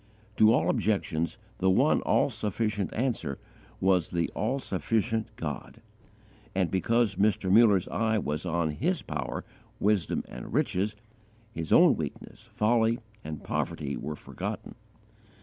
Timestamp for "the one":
1.59-2.01